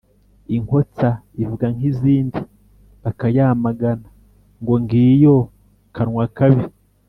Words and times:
Inkotsa 0.55 1.09
ivuga 1.43 1.65
nk’izindi 1.75 2.41
bakayamagana 3.03 4.07
(ngo 4.61 4.73
ngiyo 4.83 5.35
kanwa 5.95 6.25
kabi). 6.37 6.63